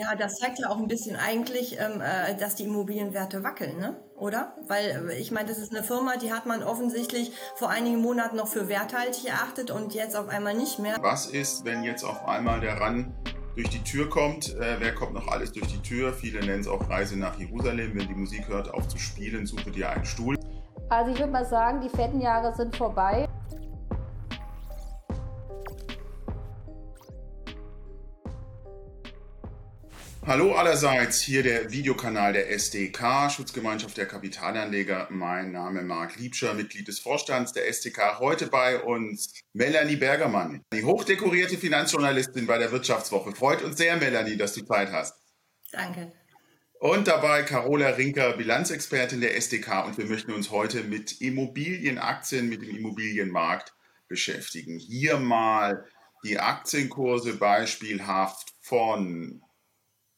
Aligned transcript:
Ja, 0.00 0.14
das 0.14 0.38
zeigt 0.38 0.58
ja 0.58 0.70
auch 0.70 0.78
ein 0.78 0.88
bisschen 0.88 1.16
eigentlich, 1.16 1.78
ähm, 1.78 2.00
äh, 2.00 2.34
dass 2.34 2.54
die 2.54 2.64
Immobilienwerte 2.64 3.42
wackeln, 3.42 3.78
ne? 3.78 3.96
oder? 4.16 4.54
Weil 4.66 5.10
äh, 5.10 5.18
ich 5.18 5.30
meine, 5.30 5.48
das 5.48 5.58
ist 5.58 5.74
eine 5.74 5.82
Firma, 5.82 6.16
die 6.16 6.32
hat 6.32 6.46
man 6.46 6.62
offensichtlich 6.62 7.32
vor 7.56 7.68
einigen 7.68 8.00
Monaten 8.00 8.36
noch 8.36 8.48
für 8.48 8.68
werthaltig 8.68 9.26
erachtet 9.28 9.70
und 9.70 9.92
jetzt 9.92 10.16
auf 10.16 10.28
einmal 10.28 10.54
nicht 10.54 10.78
mehr. 10.78 10.96
Was 11.02 11.26
ist, 11.26 11.66
wenn 11.66 11.82
jetzt 11.82 12.04
auf 12.04 12.26
einmal 12.26 12.60
der 12.60 12.80
RAN 12.80 13.12
durch 13.56 13.68
die 13.68 13.82
Tür 13.82 14.08
kommt? 14.08 14.54
Äh, 14.56 14.76
wer 14.78 14.94
kommt 14.94 15.12
noch 15.12 15.28
alles 15.28 15.52
durch 15.52 15.66
die 15.66 15.82
Tür? 15.82 16.14
Viele 16.14 16.40
nennen 16.40 16.60
es 16.60 16.68
auch 16.68 16.88
Reise 16.88 17.18
nach 17.18 17.38
Jerusalem. 17.38 17.92
Wenn 17.94 18.08
die 18.08 18.14
Musik 18.14 18.48
hört, 18.48 18.72
auf 18.72 18.88
zu 18.88 18.96
spielen, 18.96 19.44
suche 19.44 19.70
dir 19.70 19.90
einen 19.90 20.06
Stuhl. 20.06 20.38
Also 20.88 21.12
ich 21.12 21.18
würde 21.18 21.32
mal 21.32 21.44
sagen, 21.44 21.82
die 21.82 21.90
fetten 21.90 22.22
Jahre 22.22 22.54
sind 22.56 22.74
vorbei. 22.74 23.28
Hallo 30.26 30.54
allerseits, 30.54 31.22
hier 31.22 31.42
der 31.42 31.72
Videokanal 31.72 32.34
der 32.34 32.50
SDK, 32.50 33.30
Schutzgemeinschaft 33.30 33.96
der 33.96 34.06
Kapitalanleger. 34.06 35.08
Mein 35.10 35.50
Name 35.50 35.80
Marc 35.80 36.16
Liebscher, 36.16 36.52
Mitglied 36.52 36.88
des 36.88 36.98
Vorstands 36.98 37.54
der 37.54 37.66
SDK. 37.66 38.18
Heute 38.18 38.46
bei 38.46 38.80
uns 38.80 39.32
Melanie 39.54 39.96
Bergermann, 39.96 40.62
die 40.74 40.84
hochdekorierte 40.84 41.56
Finanzjournalistin 41.56 42.46
bei 42.46 42.58
der 42.58 42.70
Wirtschaftswoche. 42.70 43.32
Freut 43.32 43.62
uns 43.62 43.78
sehr, 43.78 43.96
Melanie, 43.96 44.36
dass 44.36 44.52
du 44.52 44.62
Zeit 44.62 44.92
hast. 44.92 45.14
Danke. 45.72 46.12
Und 46.80 47.08
dabei 47.08 47.42
Carola 47.42 47.88
Rinker, 47.88 48.36
Bilanzexpertin 48.36 49.22
der 49.22 49.36
SDK. 49.36 49.86
Und 49.86 49.96
wir 49.96 50.04
möchten 50.04 50.32
uns 50.32 50.50
heute 50.50 50.84
mit 50.84 51.22
Immobilienaktien, 51.22 52.50
mit 52.50 52.60
dem 52.60 52.76
Immobilienmarkt 52.76 53.72
beschäftigen. 54.06 54.78
Hier 54.78 55.16
mal 55.18 55.86
die 56.24 56.38
Aktienkurse 56.38 57.38
beispielhaft 57.38 58.52
von 58.60 59.42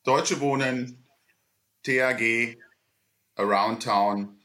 Deutsche 0.05 0.41
Wohnen, 0.41 1.06
TAG, 1.84 2.59
Around 3.37 3.85
Town 3.85 4.40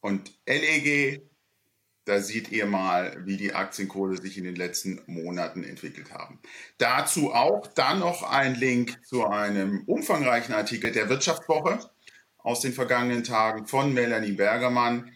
und 0.00 0.32
LEG. 0.44 1.22
Da 2.04 2.20
seht 2.20 2.50
ihr 2.50 2.66
mal, 2.66 3.24
wie 3.24 3.36
die 3.36 3.54
Aktienkurse 3.54 4.20
sich 4.20 4.38
in 4.38 4.44
den 4.44 4.56
letzten 4.56 5.00
Monaten 5.06 5.62
entwickelt 5.62 6.12
haben. 6.12 6.40
Dazu 6.78 7.32
auch 7.32 7.68
dann 7.68 8.00
noch 8.00 8.24
ein 8.24 8.56
Link 8.56 8.98
zu 9.06 9.24
einem 9.26 9.84
umfangreichen 9.86 10.54
Artikel 10.54 10.90
der 10.90 11.08
Wirtschaftswoche 11.08 11.78
aus 12.38 12.60
den 12.60 12.72
vergangenen 12.72 13.22
Tagen 13.22 13.66
von 13.66 13.94
Melanie 13.94 14.32
Bergermann 14.32 15.12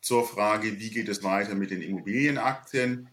zur 0.00 0.28
Frage, 0.28 0.78
wie 0.78 0.90
geht 0.90 1.08
es 1.08 1.24
weiter 1.24 1.56
mit 1.56 1.72
den 1.72 1.82
Immobilienaktien. 1.82 3.08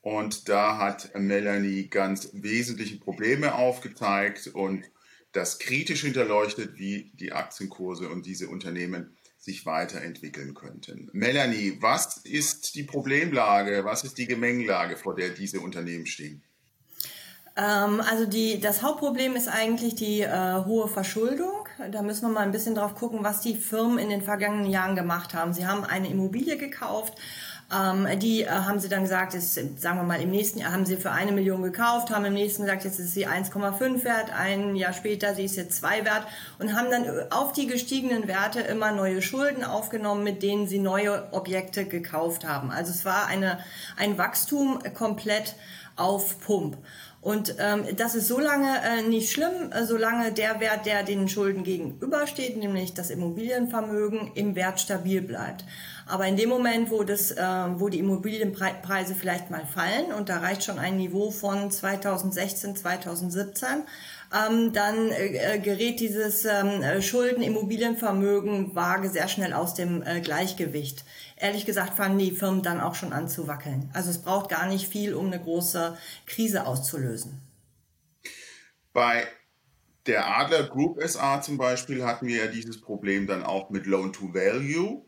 Und 0.00 0.48
da 0.48 0.78
hat 0.78 1.10
Melanie 1.18 1.88
ganz 1.88 2.30
wesentliche 2.32 2.98
Probleme 2.98 3.56
aufgezeigt 3.56 4.46
und 4.46 4.90
das 5.36 5.58
kritisch 5.58 6.02
hinterleuchtet, 6.02 6.78
wie 6.78 7.10
die 7.14 7.32
Aktienkurse 7.32 8.08
und 8.08 8.26
diese 8.26 8.48
Unternehmen 8.48 9.16
sich 9.38 9.66
weiterentwickeln 9.66 10.54
könnten. 10.54 11.08
Melanie, 11.12 11.78
was 11.80 12.16
ist 12.18 12.74
die 12.74 12.82
Problemlage, 12.82 13.84
was 13.84 14.02
ist 14.02 14.18
die 14.18 14.26
Gemengelage, 14.26 14.96
vor 14.96 15.14
der 15.14 15.28
diese 15.28 15.60
Unternehmen 15.60 16.06
stehen? 16.06 16.42
Ähm, 17.56 18.00
also 18.00 18.26
die, 18.26 18.60
das 18.60 18.82
Hauptproblem 18.82 19.36
ist 19.36 19.48
eigentlich 19.48 19.94
die 19.94 20.22
äh, 20.22 20.64
hohe 20.64 20.88
Verschuldung. 20.88 21.68
Da 21.90 22.02
müssen 22.02 22.22
wir 22.22 22.34
mal 22.34 22.40
ein 22.40 22.52
bisschen 22.52 22.74
drauf 22.74 22.94
gucken, 22.94 23.22
was 23.22 23.40
die 23.40 23.54
Firmen 23.54 23.98
in 23.98 24.08
den 24.08 24.22
vergangenen 24.22 24.70
Jahren 24.70 24.96
gemacht 24.96 25.32
haben. 25.32 25.52
Sie 25.52 25.66
haben 25.66 25.84
eine 25.84 26.10
Immobilie 26.10 26.56
gekauft 26.56 27.14
ähm, 27.74 28.06
die 28.20 28.42
äh, 28.42 28.48
haben 28.48 28.78
sie 28.78 28.88
dann 28.88 29.02
gesagt, 29.02 29.34
ist, 29.34 29.54
sagen 29.54 29.98
wir 29.98 30.04
mal, 30.04 30.20
im 30.20 30.30
nächsten 30.30 30.60
Jahr 30.60 30.72
haben 30.72 30.86
sie 30.86 30.96
für 30.96 31.10
eine 31.10 31.32
Million 31.32 31.62
gekauft, 31.62 32.10
haben 32.10 32.24
im 32.24 32.34
nächsten 32.34 32.62
gesagt, 32.62 32.84
jetzt 32.84 33.00
ist 33.00 33.14
sie 33.14 33.26
1,5 33.26 34.04
wert, 34.04 34.32
ein 34.32 34.76
Jahr 34.76 34.92
später, 34.92 35.34
sie 35.34 35.44
ist 35.44 35.56
jetzt 35.56 35.78
zwei 35.78 36.04
wert 36.04 36.26
und 36.60 36.76
haben 36.76 36.90
dann 36.90 37.32
auf 37.32 37.52
die 37.52 37.66
gestiegenen 37.66 38.28
Werte 38.28 38.60
immer 38.60 38.92
neue 38.92 39.20
Schulden 39.20 39.64
aufgenommen, 39.64 40.22
mit 40.22 40.44
denen 40.44 40.68
sie 40.68 40.78
neue 40.78 41.32
Objekte 41.32 41.86
gekauft 41.86 42.46
haben. 42.46 42.70
Also 42.70 42.92
es 42.92 43.04
war 43.04 43.26
eine, 43.26 43.58
ein 43.96 44.16
Wachstum 44.16 44.78
komplett 44.94 45.56
auf 45.96 46.38
Pump. 46.40 46.76
Und 47.20 47.56
ähm, 47.58 47.84
das 47.96 48.14
ist 48.14 48.28
so 48.28 48.38
lange 48.38 48.68
äh, 48.84 49.02
nicht 49.02 49.32
schlimm, 49.32 49.72
äh, 49.72 49.84
solange 49.84 50.30
der 50.30 50.60
Wert, 50.60 50.86
der 50.86 51.02
den 51.02 51.28
Schulden 51.28 51.64
gegenübersteht, 51.64 52.56
nämlich 52.56 52.94
das 52.94 53.10
Immobilienvermögen, 53.10 54.30
im 54.36 54.54
Wert 54.54 54.78
stabil 54.78 55.22
bleibt. 55.22 55.64
Aber 56.08 56.26
in 56.28 56.36
dem 56.36 56.48
Moment, 56.48 56.90
wo, 56.90 57.02
das, 57.02 57.32
äh, 57.32 57.42
wo 57.74 57.88
die 57.88 57.98
Immobilienpreise 57.98 59.16
vielleicht 59.16 59.50
mal 59.50 59.66
fallen, 59.66 60.12
und 60.12 60.28
da 60.28 60.38
reicht 60.38 60.62
schon 60.62 60.78
ein 60.78 60.96
Niveau 60.96 61.32
von 61.32 61.68
2016, 61.68 62.76
2017, 62.76 63.68
ähm, 64.32 64.72
dann 64.72 65.10
äh, 65.10 65.58
gerät 65.58 65.98
dieses 65.98 66.44
ähm, 66.44 67.02
Schulden-Immobilienvermögen 67.02 68.72
sehr 69.10 69.26
schnell 69.26 69.52
aus 69.52 69.74
dem 69.74 70.02
äh, 70.02 70.20
Gleichgewicht. 70.20 71.04
Ehrlich 71.36 71.66
gesagt 71.66 71.94
fangen 71.94 72.18
die 72.18 72.30
Firmen 72.30 72.62
dann 72.62 72.80
auch 72.80 72.94
schon 72.94 73.12
an 73.12 73.28
zu 73.28 73.48
wackeln. 73.48 73.90
Also 73.92 74.10
es 74.10 74.22
braucht 74.22 74.48
gar 74.48 74.66
nicht 74.68 74.88
viel, 74.88 75.12
um 75.14 75.26
eine 75.26 75.40
große 75.40 75.98
Krise 76.26 76.66
auszulösen. 76.66 77.40
Bei 78.92 79.24
der 80.06 80.26
Adler 80.26 80.68
Group 80.68 81.02
SA 81.02 81.42
zum 81.42 81.58
Beispiel 81.58 82.04
hatten 82.04 82.26
wir 82.26 82.44
ja 82.44 82.46
dieses 82.46 82.80
Problem 82.80 83.26
dann 83.26 83.42
auch 83.42 83.70
mit 83.70 83.86
Loan 83.86 84.12
to 84.12 84.32
Value. 84.32 85.04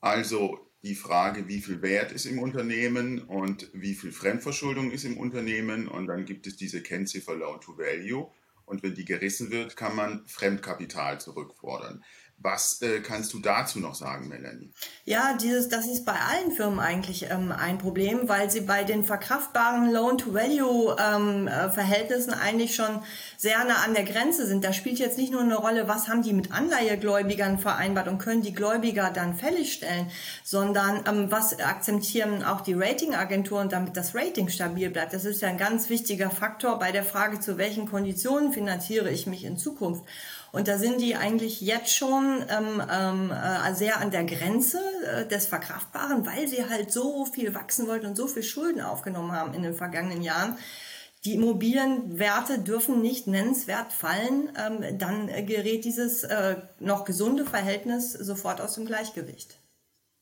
Also 0.00 0.70
die 0.82 0.94
Frage, 0.94 1.48
wie 1.48 1.60
viel 1.60 1.82
Wert 1.82 2.12
ist 2.12 2.26
im 2.26 2.38
Unternehmen 2.38 3.20
und 3.20 3.70
wie 3.72 3.94
viel 3.94 4.12
Fremdverschuldung 4.12 4.90
ist 4.90 5.04
im 5.04 5.18
Unternehmen. 5.18 5.88
Und 5.88 6.06
dann 6.06 6.24
gibt 6.24 6.46
es 6.46 6.56
diese 6.56 6.82
Kennziffer 6.82 7.34
Loan 7.34 7.60
to 7.60 7.76
Value. 7.76 8.30
Und 8.64 8.82
wenn 8.82 8.94
die 8.94 9.04
gerissen 9.04 9.50
wird, 9.50 9.76
kann 9.76 9.96
man 9.96 10.26
Fremdkapital 10.26 11.20
zurückfordern. 11.20 12.04
Was 12.38 12.82
äh, 12.82 13.00
kannst 13.00 13.32
du 13.32 13.38
dazu 13.38 13.80
noch 13.80 13.94
sagen, 13.94 14.28
Melanie? 14.28 14.70
Ja, 15.04 15.38
dieses, 15.40 15.68
das 15.68 15.86
ist 15.86 16.04
bei 16.04 16.12
allen 16.12 16.52
Firmen 16.52 16.80
eigentlich 16.80 17.30
ähm, 17.30 17.50
ein 17.50 17.78
Problem, 17.78 18.28
weil 18.28 18.50
sie 18.50 18.60
bei 18.60 18.84
den 18.84 19.04
verkraftbaren 19.04 19.90
Loan-to-Value-Verhältnissen 19.90 22.32
ähm, 22.32 22.38
äh, 22.38 22.42
eigentlich 22.42 22.76
schon 22.76 23.02
sehr 23.38 23.64
nah 23.64 23.84
an 23.84 23.94
der 23.94 24.04
Grenze 24.04 24.46
sind. 24.46 24.64
Da 24.64 24.74
spielt 24.74 24.98
jetzt 24.98 25.16
nicht 25.16 25.32
nur 25.32 25.40
eine 25.40 25.56
Rolle, 25.56 25.88
was 25.88 26.08
haben 26.08 26.20
die 26.22 26.34
mit 26.34 26.52
Anleihegläubigern 26.52 27.58
vereinbart 27.58 28.06
und 28.06 28.18
können 28.18 28.42
die 28.42 28.52
Gläubiger 28.52 29.10
dann 29.10 29.34
fällig 29.34 29.72
stellen, 29.72 30.10
sondern 30.44 31.04
ähm, 31.08 31.30
was 31.30 31.58
akzeptieren 31.58 32.44
auch 32.44 32.60
die 32.60 32.74
Ratingagenturen, 32.74 33.70
damit 33.70 33.96
das 33.96 34.14
Rating 34.14 34.50
stabil 34.50 34.90
bleibt. 34.90 35.14
Das 35.14 35.24
ist 35.24 35.40
ja 35.40 35.48
ein 35.48 35.56
ganz 35.56 35.88
wichtiger 35.88 36.28
Faktor 36.30 36.78
bei 36.78 36.92
der 36.92 37.02
Frage, 37.02 37.40
zu 37.40 37.56
welchen 37.56 37.88
Konditionen 37.88 38.52
finanziere 38.52 39.08
ich 39.10 39.26
mich 39.26 39.44
in 39.44 39.56
Zukunft. 39.56 40.04
Und 40.52 40.68
da 40.68 40.78
sind 40.78 41.00
die 41.02 41.16
eigentlich 41.16 41.60
jetzt 41.60 41.94
schon 41.94 42.25
ähm, 42.48 42.82
ähm, 42.90 43.30
äh, 43.30 43.74
sehr 43.74 44.00
an 44.00 44.10
der 44.10 44.24
Grenze 44.24 44.80
äh, 45.04 45.26
des 45.26 45.46
Verkraftbaren, 45.46 46.26
weil 46.26 46.48
sie 46.48 46.64
halt 46.68 46.92
so 46.92 47.24
viel 47.26 47.54
wachsen 47.54 47.86
wollten 47.86 48.06
und 48.06 48.16
so 48.16 48.26
viel 48.26 48.42
Schulden 48.42 48.80
aufgenommen 48.80 49.32
haben 49.32 49.54
in 49.54 49.62
den 49.62 49.74
vergangenen 49.74 50.22
Jahren. 50.22 50.56
Die 51.24 51.34
Immobilienwerte 51.34 52.60
dürfen 52.60 53.02
nicht 53.02 53.26
nennenswert 53.26 53.92
fallen, 53.92 54.52
ähm, 54.56 54.98
dann 54.98 55.26
gerät 55.46 55.84
dieses 55.84 56.22
äh, 56.24 56.56
noch 56.78 57.04
gesunde 57.04 57.44
Verhältnis 57.44 58.12
sofort 58.12 58.60
aus 58.60 58.74
dem 58.74 58.86
Gleichgewicht. 58.86 59.58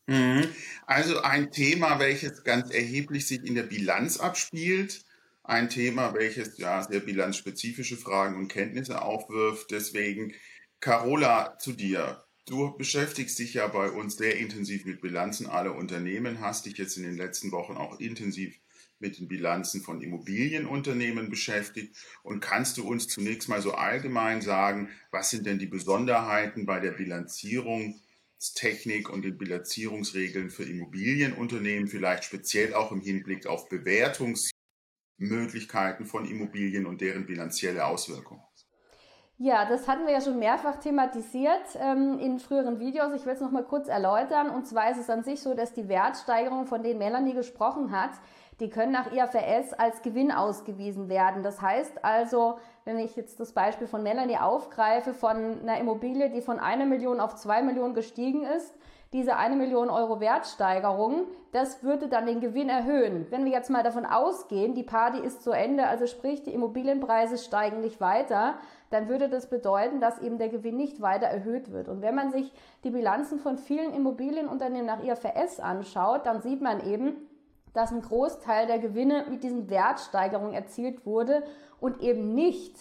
Mhm. 0.06 0.48
Also 0.86 1.20
ein 1.20 1.50
Thema, 1.50 1.98
welches 1.98 2.44
ganz 2.44 2.70
erheblich 2.70 3.26
sich 3.26 3.44
in 3.44 3.54
der 3.54 3.64
Bilanz 3.64 4.18
abspielt 4.18 5.04
ein 5.44 5.68
Thema, 5.68 6.14
welches 6.14 6.56
ja 6.58 6.82
sehr 6.82 7.00
bilanzspezifische 7.00 7.96
Fragen 7.96 8.36
und 8.36 8.48
Kenntnisse 8.48 9.02
aufwirft. 9.02 9.70
Deswegen, 9.70 10.32
Carola, 10.84 11.58
zu 11.58 11.72
dir. 11.72 12.22
Du 12.44 12.76
beschäftigst 12.76 13.38
dich 13.38 13.54
ja 13.54 13.66
bei 13.68 13.88
uns 13.88 14.18
sehr 14.18 14.36
intensiv 14.36 14.84
mit 14.84 15.00
Bilanzen 15.00 15.46
aller 15.46 15.74
Unternehmen, 15.74 16.40
hast 16.40 16.66
dich 16.66 16.76
jetzt 16.76 16.98
in 16.98 17.04
den 17.04 17.16
letzten 17.16 17.52
Wochen 17.52 17.78
auch 17.78 17.98
intensiv 18.00 18.54
mit 18.98 19.18
den 19.18 19.26
Bilanzen 19.26 19.80
von 19.80 20.02
Immobilienunternehmen 20.02 21.30
beschäftigt 21.30 21.96
und 22.22 22.40
kannst 22.40 22.76
du 22.76 22.86
uns 22.86 23.08
zunächst 23.08 23.48
mal 23.48 23.62
so 23.62 23.72
allgemein 23.72 24.42
sagen, 24.42 24.90
was 25.10 25.30
sind 25.30 25.46
denn 25.46 25.58
die 25.58 25.64
Besonderheiten 25.64 26.66
bei 26.66 26.80
der 26.80 26.92
Bilanzierungstechnik 26.92 29.08
und 29.08 29.24
den 29.24 29.38
Bilanzierungsregeln 29.38 30.50
für 30.50 30.64
Immobilienunternehmen, 30.64 31.88
vielleicht 31.88 32.24
speziell 32.24 32.74
auch 32.74 32.92
im 32.92 33.00
Hinblick 33.00 33.46
auf 33.46 33.70
Bewertungs 33.70 34.50
Möglichkeiten 35.16 36.04
von 36.04 36.28
Immobilien 36.28 36.84
und 36.84 37.00
deren 37.00 37.24
bilanzielle 37.24 37.86
Auswirkungen? 37.86 38.42
Ja, 39.44 39.66
das 39.66 39.86
hatten 39.88 40.06
wir 40.06 40.14
ja 40.14 40.22
schon 40.22 40.38
mehrfach 40.38 40.76
thematisiert 40.76 41.76
ähm, 41.78 42.18
in 42.18 42.38
früheren 42.38 42.80
Videos. 42.80 43.12
Ich 43.12 43.26
will 43.26 43.34
es 43.34 43.42
noch 43.42 43.50
mal 43.50 43.62
kurz 43.62 43.88
erläutern. 43.88 44.48
Und 44.48 44.66
zwar 44.66 44.90
ist 44.90 44.96
es 44.96 45.10
an 45.10 45.22
sich 45.22 45.42
so, 45.42 45.52
dass 45.52 45.74
die 45.74 45.86
Wertsteigerungen, 45.86 46.66
von 46.66 46.82
denen 46.82 46.98
Melanie 46.98 47.34
gesprochen 47.34 47.92
hat, 47.92 48.12
die 48.58 48.70
können 48.70 48.92
nach 48.92 49.12
IFRS 49.12 49.74
als 49.74 50.00
Gewinn 50.00 50.32
ausgewiesen 50.32 51.10
werden. 51.10 51.42
Das 51.42 51.60
heißt 51.60 52.06
also, 52.06 52.56
wenn 52.86 52.98
ich 52.98 53.16
jetzt 53.16 53.38
das 53.38 53.52
Beispiel 53.52 53.86
von 53.86 54.02
Melanie 54.02 54.38
aufgreife, 54.38 55.12
von 55.12 55.36
einer 55.36 55.78
Immobilie, 55.78 56.30
die 56.30 56.40
von 56.40 56.58
einer 56.58 56.86
Million 56.86 57.20
auf 57.20 57.34
zwei 57.34 57.60
Millionen 57.60 57.92
gestiegen 57.92 58.46
ist, 58.46 58.74
diese 59.12 59.36
eine 59.36 59.54
Million 59.54 59.90
Euro 59.90 60.18
Wertsteigerung, 60.18 61.28
das 61.52 61.84
würde 61.84 62.08
dann 62.08 62.26
den 62.26 62.40
Gewinn 62.40 62.68
erhöhen. 62.68 63.26
Wenn 63.30 63.44
wir 63.44 63.52
jetzt 63.52 63.70
mal 63.70 63.84
davon 63.84 64.06
ausgehen, 64.06 64.74
die 64.74 64.82
Party 64.82 65.20
ist 65.20 65.44
zu 65.44 65.52
Ende, 65.52 65.86
also 65.86 66.08
sprich, 66.08 66.42
die 66.42 66.52
Immobilienpreise 66.52 67.38
steigen 67.38 67.80
nicht 67.80 68.00
weiter, 68.00 68.54
dann 68.94 69.08
würde 69.08 69.28
das 69.28 69.50
bedeuten, 69.50 70.00
dass 70.00 70.20
eben 70.20 70.38
der 70.38 70.48
Gewinn 70.48 70.76
nicht 70.76 71.00
weiter 71.00 71.26
erhöht 71.26 71.72
wird. 71.72 71.88
Und 71.88 72.00
wenn 72.00 72.14
man 72.14 72.30
sich 72.30 72.52
die 72.84 72.90
Bilanzen 72.90 73.40
von 73.40 73.58
vielen 73.58 73.92
Immobilienunternehmen 73.92 74.86
nach 74.86 75.02
IFRS 75.02 75.58
anschaut, 75.58 76.26
dann 76.26 76.40
sieht 76.42 76.62
man 76.62 76.88
eben, 76.88 77.28
dass 77.72 77.90
ein 77.90 78.02
Großteil 78.02 78.68
der 78.68 78.78
Gewinne 78.78 79.26
mit 79.28 79.42
diesen 79.42 79.68
Wertsteigerungen 79.68 80.54
erzielt 80.54 81.04
wurde 81.04 81.42
und 81.80 82.00
eben 82.00 82.34
nicht 82.34 82.76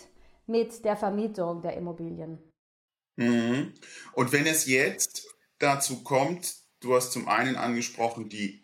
mit 0.46 0.86
der 0.86 0.96
Vermietung 0.96 1.64
der 1.64 1.76
Immobilien. 1.76 2.38
Mhm. 3.16 3.74
Und 4.14 4.32
wenn 4.32 4.46
es 4.46 4.68
jetzt 4.68 5.28
dazu 5.58 6.04
kommt, 6.04 6.56
du 6.82 6.94
hast 6.94 7.12
zum 7.12 7.28
einen 7.28 7.56
angesprochen, 7.56 8.30
die 8.30 8.64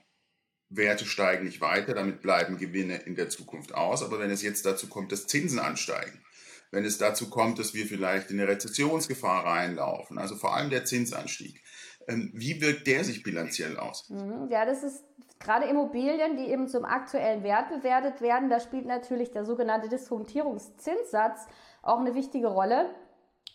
Werte 0.70 1.06
steigen 1.06 1.46
nicht 1.46 1.62
weiter, 1.62 1.96
damit 1.96 2.22
bleiben 2.22 2.60
Gewinne 2.60 2.98
in 2.98 3.16
der 3.16 3.30
Zukunft 3.30 3.74
aus. 3.74 4.04
Aber 4.04 4.20
wenn 4.20 4.30
es 4.30 4.44
jetzt 4.44 4.68
dazu 4.68 4.88
kommt, 4.88 5.12
dass 5.12 5.26
Zinsen 5.26 5.58
ansteigen, 5.58 6.22
wenn 6.72 6.86
es 6.86 6.98
dazu 6.98 7.30
kommt, 7.30 7.60
dass 7.60 7.74
wir 7.74 7.86
vielleicht 7.86 8.32
in 8.32 8.40
eine 8.40 8.50
Rezessionsgefahr 8.50 9.46
reinlaufen, 9.46 10.18
also 10.18 10.36
vor 10.36 10.56
allem 10.56 10.70
der 10.70 10.86
Zinsanstieg, 10.86 11.64
ähm, 12.08 12.32
wie 12.34 12.62
wirkt 12.62 12.88
der 12.88 13.04
sich 13.04 13.24
bilanziell 13.24 13.78
aus? 13.78 14.10
Mhm. 14.10 14.48
Ja, 14.50 14.66
das 14.66 14.84
ist 14.84 15.04
gerade 15.40 15.66
Immobilien, 15.66 16.38
die 16.38 16.50
eben 16.50 16.68
zum 16.68 16.86
aktuellen 16.86 17.44
Wert 17.44 17.70
bewertet 17.70 18.22
werden. 18.22 18.50
Da 18.50 18.60
spielt 18.60 18.86
natürlich 18.86 19.32
der 19.32 19.46
sogenannte 19.46 19.90
Diskontierungszinssatz 19.90 21.48
auch 21.82 22.00
eine 22.00 22.16
wichtige 22.16 22.48
Rolle. 22.48 22.90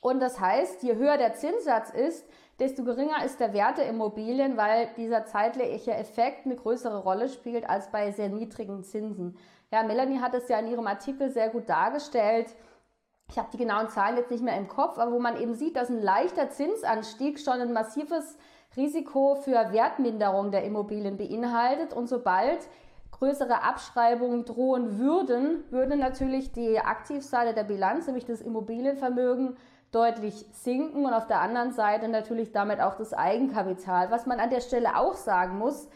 Und 0.00 0.20
das 0.20 0.38
heißt, 0.38 0.82
je 0.82 0.96
höher 0.96 1.17
der 1.17 1.34
Zinssatz 1.34 1.90
ist, 1.90 2.26
desto 2.58 2.84
geringer 2.84 3.25
ist 3.25 3.40
der 3.40 3.52
Wert 3.52 3.78
der 3.78 3.88
Immobilien, 3.88 4.56
weil 4.56 4.88
dieser 4.96 5.25
zeitliche 5.25 5.93
Effekt 5.93 6.46
eine 6.46 6.56
größere 6.56 7.02
Rolle 7.02 7.28
spielt 7.28 7.69
als 7.69 7.90
bei 7.90 8.12
sehr 8.12 8.28
niedrigen 8.28 8.84
Zinsen. 8.84 9.37
Ja, 9.72 9.82
Melanie 9.82 10.20
hat 10.20 10.34
es 10.34 10.49
ja 10.49 10.58
in 10.58 10.69
ihrem 10.69 10.87
Artikel 10.87 11.31
sehr 11.31 11.49
gut 11.49 11.69
dargestellt. 11.69 12.55
Ich 13.34 13.38
habe 13.38 13.48
die 13.50 13.58
genauen 13.58 13.88
Zahlen 13.88 14.16
jetzt 14.16 14.31
nicht 14.31 14.44
mehr 14.44 14.56
im 14.56 14.69
Kopf, 14.69 14.96
aber 14.96 15.10
wo 15.10 15.19
man 15.19 15.36
eben 15.36 15.54
sieht, 15.54 15.75
dass 15.75 15.88
ein 15.88 16.00
leichter 16.00 16.50
Zinsanstieg 16.50 17.40
schon 17.40 17.60
ein 17.60 17.72
massives 17.72 18.38
Risiko 18.76 19.34
für 19.34 19.72
Wertminderung 19.72 20.52
der 20.52 20.62
Immobilien 20.62 21.16
beinhaltet. 21.16 21.92
Und 21.92 22.06
sobald 22.06 22.60
größere 23.10 23.64
Abschreibungen 23.64 24.44
drohen 24.44 25.00
würden, 25.00 25.64
würde 25.72 25.96
natürlich 25.96 26.52
die 26.52 26.78
Aktivseite 26.78 27.54
der 27.54 27.64
Bilanz, 27.64 28.06
nämlich 28.06 28.25
das 28.25 28.40
Immobilienvermögen, 28.40 29.56
deutlich 29.90 30.46
sinken 30.52 31.04
und 31.04 31.12
auf 31.12 31.26
der 31.26 31.40
anderen 31.40 31.72
Seite 31.72 32.06
natürlich 32.06 32.52
damit 32.52 32.81
auch 32.81 32.94
das 32.94 33.12
Eigenkapital. 33.12 34.12
Was 34.12 34.26
man 34.26 34.38
an 34.38 34.50
der 34.50 34.60
Stelle 34.60 34.96
auch 34.96 35.14
sagen 35.14 35.58
muss, 35.58 35.88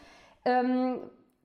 ähm, 0.43 0.99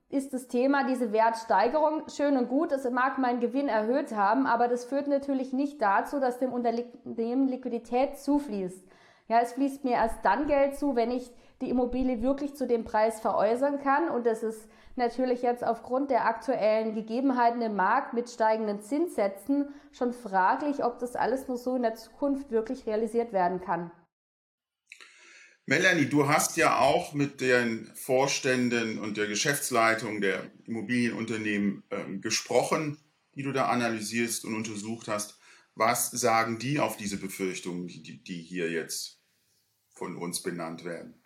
ist 0.09 0.33
das 0.33 0.47
Thema 0.47 0.85
diese 0.85 1.11
Wertsteigerung 1.11 2.03
schön 2.09 2.37
und 2.37 2.47
gut. 2.47 2.71
Es 2.71 2.89
mag 2.89 3.17
meinen 3.17 3.39
Gewinn 3.39 3.67
erhöht 3.67 4.15
haben, 4.15 4.45
aber 4.45 4.67
das 4.67 4.85
führt 4.85 5.07
natürlich 5.07 5.51
nicht 5.51 5.81
dazu, 5.81 6.19
dass 6.19 6.39
dem 6.39 6.53
Unternehmen 6.53 7.47
Liquidität 7.47 8.17
zufließt. 8.17 8.87
Ja, 9.27 9.39
es 9.41 9.53
fließt 9.53 9.83
mir 9.83 9.93
erst 9.93 10.23
dann 10.23 10.45
Geld 10.45 10.77
zu, 10.77 10.95
wenn 10.95 11.09
ich 11.09 11.31
die 11.61 11.69
Immobilie 11.69 12.21
wirklich 12.21 12.55
zu 12.55 12.67
dem 12.67 12.83
Preis 12.83 13.19
veräußern 13.19 13.79
kann 13.79 14.09
und 14.09 14.25
das 14.25 14.43
ist 14.43 14.69
natürlich 14.95 15.41
jetzt 15.41 15.65
aufgrund 15.65 16.11
der 16.11 16.25
aktuellen 16.25 16.93
Gegebenheiten 16.93 17.61
im 17.61 17.75
Markt 17.75 18.13
mit 18.13 18.29
steigenden 18.29 18.81
Zinssätzen 18.81 19.73
schon 19.91 20.13
fraglich, 20.13 20.83
ob 20.83 20.99
das 20.99 21.15
alles 21.15 21.47
nur 21.47 21.57
so 21.57 21.75
in 21.75 21.81
der 21.81 21.95
Zukunft 21.95 22.51
wirklich 22.51 22.85
realisiert 22.85 23.33
werden 23.33 23.61
kann. 23.61 23.91
Melanie, 25.67 26.05
du 26.05 26.27
hast 26.27 26.57
ja 26.57 26.77
auch 26.77 27.13
mit 27.13 27.41
den 27.41 27.91
Vorständen 27.95 28.99
und 28.99 29.17
der 29.17 29.25
Geschäftsleitung 29.25 30.21
der 30.21 30.51
Immobilienunternehmen 30.65 31.83
äh, 31.89 32.17
gesprochen, 32.17 32.99
die 33.33 33.41
du 33.41 33.51
da 33.51 33.69
analysierst 33.69 34.45
und 34.45 34.53
untersucht 34.53 35.07
hast. 35.07 35.39
Was 35.73 36.11
sagen 36.11 36.59
die 36.59 36.79
auf 36.79 36.97
diese 36.97 37.17
Befürchtungen, 37.17 37.87
die, 37.87 38.23
die 38.23 38.41
hier 38.43 38.69
jetzt 38.69 39.23
von 39.95 40.15
uns 40.17 40.43
benannt 40.43 40.85
werden? 40.85 41.19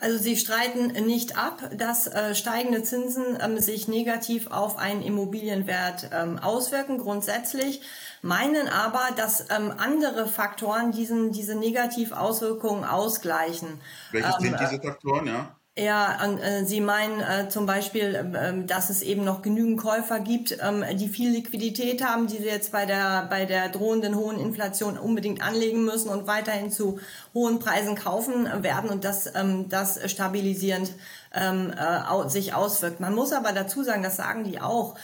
Also 0.00 0.18
Sie 0.18 0.36
streiten 0.36 0.88
nicht 1.06 1.38
ab, 1.38 1.70
dass 1.76 2.06
äh, 2.06 2.34
steigende 2.34 2.82
Zinsen 2.82 3.38
ähm, 3.40 3.58
sich 3.58 3.88
negativ 3.88 4.48
auf 4.50 4.76
einen 4.76 5.02
Immobilienwert 5.02 6.10
ähm, 6.12 6.38
auswirken, 6.38 6.98
grundsätzlich, 6.98 7.80
meinen 8.20 8.68
aber, 8.68 9.08
dass 9.16 9.48
ähm, 9.50 9.72
andere 9.78 10.26
Faktoren 10.26 10.92
diesen, 10.92 11.32
diese 11.32 11.54
Negativauswirkungen 11.54 12.84
ausgleichen. 12.84 13.80
Welche 14.10 14.32
sind 14.40 14.52
ähm, 14.52 14.58
diese 14.60 14.80
Faktoren, 14.82 15.26
ja? 15.26 15.56
Ja, 15.76 16.24
äh, 16.24 16.64
Sie 16.64 16.80
meinen 16.80 17.20
äh, 17.20 17.48
zum 17.48 17.66
Beispiel, 17.66 18.14
äh, 18.14 18.64
dass 18.64 18.90
es 18.90 19.02
eben 19.02 19.24
noch 19.24 19.42
genügend 19.42 19.80
Käufer 19.80 20.20
gibt, 20.20 20.56
ähm, 20.62 20.84
die 20.96 21.08
viel 21.08 21.32
Liquidität 21.32 22.04
haben, 22.04 22.28
die 22.28 22.36
sie 22.36 22.44
jetzt 22.44 22.70
bei 22.70 22.86
der, 22.86 23.26
bei 23.28 23.44
der 23.44 23.70
drohenden 23.70 24.14
hohen 24.14 24.38
Inflation 24.38 24.96
unbedingt 24.96 25.42
anlegen 25.42 25.84
müssen 25.84 26.10
und 26.10 26.28
weiterhin 26.28 26.70
zu 26.70 27.00
hohen 27.34 27.58
Preisen 27.58 27.96
kaufen 27.96 28.48
werden 28.62 28.88
und 28.88 29.02
dass 29.02 29.34
ähm, 29.34 29.68
das 29.68 29.98
stabilisierend 30.08 30.92
ähm, 31.34 31.72
äh, 31.72 32.28
sich 32.28 32.54
auswirkt. 32.54 33.00
Man 33.00 33.12
muss 33.16 33.32
aber 33.32 33.50
dazu 33.50 33.82
sagen, 33.82 34.04
das 34.04 34.14
sagen 34.16 34.44
die 34.44 34.60
auch, 34.60 34.94
ähm, 34.94 35.00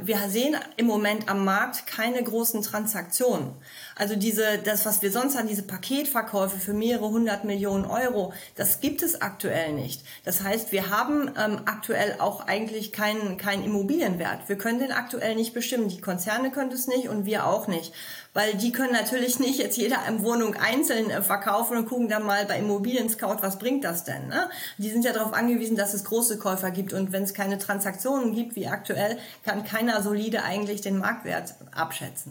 wir 0.00 0.16
sehen 0.28 0.56
im 0.78 0.86
Moment 0.86 1.28
am 1.28 1.44
Markt 1.44 1.86
keine 1.86 2.22
großen 2.22 2.62
Transaktionen. 2.62 3.52
Also 3.96 4.16
diese, 4.16 4.58
das, 4.58 4.86
was 4.86 5.02
wir 5.02 5.12
sonst 5.12 5.36
haben, 5.36 5.46
diese 5.46 5.62
Paketverkäufe 5.62 6.58
für 6.58 6.72
mehrere 6.72 7.10
hundert 7.10 7.44
Millionen 7.44 7.84
Euro, 7.84 8.32
das 8.56 8.80
gibt 8.80 9.02
es 9.02 9.20
aktuell 9.20 9.74
nicht. 9.74 10.04
Das 10.24 10.42
heißt, 10.42 10.72
wir 10.72 10.88
haben 10.88 11.30
ähm, 11.38 11.60
aktuell 11.66 12.16
auch 12.18 12.46
eigentlich 12.46 12.92
keinen, 12.92 13.36
keinen 13.36 13.62
Immobilienwert. 13.62 14.48
Wir 14.48 14.56
können 14.56 14.78
den 14.78 14.92
aktuell 14.92 15.34
nicht 15.34 15.52
bestimmen. 15.52 15.88
Die 15.88 16.00
Konzerne 16.00 16.50
können 16.50 16.72
es 16.72 16.86
nicht 16.86 17.08
und 17.08 17.26
wir 17.26 17.46
auch 17.46 17.68
nicht. 17.68 17.92
Weil 18.38 18.54
die 18.54 18.70
können 18.70 18.92
natürlich 18.92 19.40
nicht 19.40 19.58
jetzt 19.58 19.76
jeder 19.76 19.98
Wohnung 20.20 20.54
einzeln 20.54 21.10
äh, 21.10 21.22
verkaufen 21.22 21.76
und 21.76 21.88
gucken 21.88 22.08
dann 22.08 22.24
mal 22.24 22.46
bei 22.46 22.60
Immobilien 22.60 23.08
Scout, 23.08 23.38
was 23.40 23.58
bringt 23.58 23.82
das 23.82 24.04
denn? 24.04 24.28
Ne? 24.28 24.48
Die 24.76 24.90
sind 24.90 25.04
ja 25.04 25.12
darauf 25.12 25.32
angewiesen, 25.32 25.76
dass 25.76 25.92
es 25.92 26.04
große 26.04 26.38
Käufer 26.38 26.70
gibt 26.70 26.92
und 26.92 27.10
wenn 27.10 27.24
es 27.24 27.34
keine 27.34 27.58
Transaktionen 27.58 28.32
gibt 28.32 28.54
wie 28.54 28.68
aktuell, 28.68 29.18
kann 29.44 29.64
keiner 29.64 30.00
solide 30.04 30.44
eigentlich 30.44 30.82
den 30.82 30.98
Marktwert 30.98 31.56
abschätzen. 31.72 32.30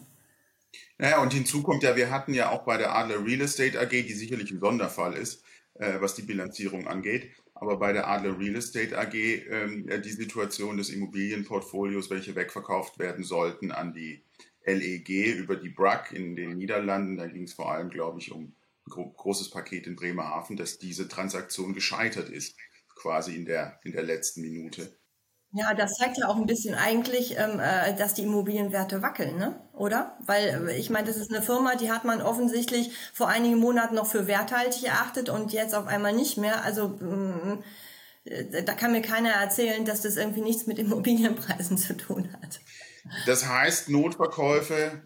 Naja, 0.97 1.21
und 1.21 1.33
hinzu 1.33 1.61
kommt 1.61 1.83
ja, 1.83 1.97
wir 1.97 2.09
hatten 2.09 2.33
ja 2.33 2.51
auch 2.51 2.63
bei 2.63 2.77
der 2.77 2.95
Adler 2.95 3.25
Real 3.25 3.41
Estate 3.41 3.77
AG, 3.77 3.89
die 3.89 4.13
sicherlich 4.13 4.49
ein 4.49 4.61
Sonderfall 4.61 5.13
ist, 5.13 5.43
äh, 5.73 5.99
was 5.99 6.15
die 6.15 6.21
Bilanzierung 6.21 6.87
angeht, 6.87 7.31
aber 7.53 7.79
bei 7.79 7.91
der 7.91 8.07
Adler 8.07 8.39
Real 8.39 8.55
Estate 8.55 8.97
AG 8.97 9.13
äh, 9.13 9.99
die 9.99 10.11
Situation 10.11 10.77
des 10.77 10.89
Immobilienportfolios, 10.89 12.09
welche 12.09 12.33
wegverkauft 12.33 12.97
werden 12.97 13.25
sollten 13.25 13.73
an 13.73 13.93
die 13.93 14.23
LEG 14.67 15.35
über 15.37 15.55
die 15.55 15.69
BRAC 15.69 16.11
in 16.11 16.35
den 16.35 16.57
Niederlanden. 16.57 17.17
Da 17.17 17.27
ging 17.27 17.43
es 17.43 17.53
vor 17.53 17.71
allem, 17.71 17.89
glaube 17.89 18.19
ich, 18.19 18.31
um 18.31 18.55
ein 18.85 19.13
großes 19.13 19.49
Paket 19.49 19.87
in 19.87 19.95
Bremerhaven, 19.95 20.57
dass 20.57 20.77
diese 20.77 21.07
Transaktion 21.07 21.73
gescheitert 21.73 22.29
ist, 22.29 22.55
quasi 22.95 23.35
in 23.35 23.45
der, 23.45 23.79
in 23.83 23.91
der 23.91 24.03
letzten 24.03 24.41
Minute. 24.41 24.97
Ja, 25.53 25.73
das 25.73 25.95
zeigt 25.95 26.17
ja 26.17 26.27
auch 26.27 26.35
ein 26.35 26.45
bisschen 26.45 26.75
eigentlich, 26.75 27.37
ähm, 27.37 27.59
äh, 27.59 27.95
dass 27.95 28.13
die 28.13 28.23
Immobilienwerte 28.23 29.01
wackeln, 29.01 29.37
ne? 29.37 29.59
oder? 29.73 30.17
Weil 30.25 30.67
äh, 30.67 30.77
ich 30.77 30.89
meine, 30.89 31.07
das 31.07 31.15
ist 31.15 31.33
eine 31.33 31.41
Firma, 31.41 31.75
die 31.75 31.89
hat 31.89 32.03
man 32.03 32.21
offensichtlich 32.21 32.91
vor 33.13 33.29
einigen 33.29 33.57
Monaten 33.57 33.95
noch 33.95 34.07
für 34.07 34.27
werthaltig 34.27 34.83
erachtet 34.83 35.29
und 35.29 35.53
jetzt 35.53 35.73
auf 35.73 35.87
einmal 35.87 36.13
nicht 36.13 36.37
mehr. 36.37 36.63
Also 36.65 36.99
ähm, 37.01 37.63
äh, 38.25 38.63
da 38.63 38.73
kann 38.73 38.91
mir 38.91 39.01
keiner 39.01 39.31
erzählen, 39.31 39.85
dass 39.85 40.01
das 40.01 40.17
irgendwie 40.17 40.41
nichts 40.41 40.67
mit 40.67 40.79
Immobilienpreisen 40.79 41.77
zu 41.77 41.95
tun 41.95 42.29
hat. 42.41 42.59
Das 43.25 43.47
heißt, 43.47 43.89
Notverkäufe 43.89 45.03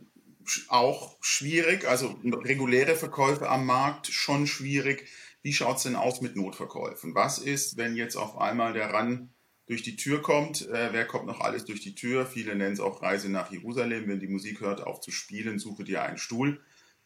auch 0.67 1.17
schwierig, 1.21 1.87
also 1.87 2.19
reguläre 2.23 2.95
Verkäufe 2.95 3.49
am 3.49 3.65
Markt 3.65 4.07
schon 4.07 4.47
schwierig. 4.47 5.07
Wie 5.41 5.53
schaut 5.53 5.77
es 5.77 5.83
denn 5.83 5.95
aus 5.95 6.21
mit 6.21 6.35
Notverkäufen? 6.35 7.15
Was 7.15 7.39
ist, 7.39 7.77
wenn 7.77 7.95
jetzt 7.95 8.15
auf 8.15 8.37
einmal 8.37 8.73
der 8.73 8.93
RAN 8.93 9.29
durch 9.71 9.83
die 9.83 9.95
Tür 9.95 10.21
kommt. 10.21 10.67
Äh, 10.67 10.89
wer 10.91 11.05
kommt 11.05 11.27
noch 11.27 11.39
alles 11.39 11.63
durch 11.63 11.79
die 11.79 11.95
Tür? 11.95 12.25
Viele 12.25 12.57
nennen 12.57 12.73
es 12.73 12.81
auch 12.81 13.01
Reise 13.01 13.29
nach 13.29 13.53
Jerusalem. 13.53 14.05
Wenn 14.09 14.19
die 14.19 14.27
Musik 14.27 14.59
hört, 14.59 14.81
auf 14.81 14.99
zu 14.99 15.11
spielen, 15.11 15.59
suche 15.59 15.85
dir 15.85 16.03
einen 16.03 16.17
Stuhl. 16.17 16.59